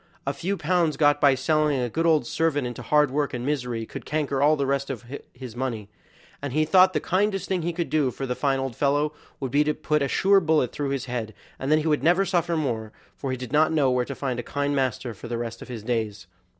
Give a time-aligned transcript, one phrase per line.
[0.25, 3.87] a few pounds got by selling a good old servant into hard work and misery
[3.93, 5.89] would canker all the rest of his money,
[6.41, 9.51] and he thought the kindest thing he could do for the fine old fellow would
[9.51, 12.57] be to put a sure bullet through his head, and then he would never suffer
[12.57, 15.61] more; for he did not know where to find a kind master for the rest
[15.61, 16.25] of his days.